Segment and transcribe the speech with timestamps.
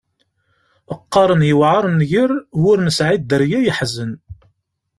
[1.03, 4.11] Qqaren yewεer nnger, w’ur nesεi dderya yeḥzen.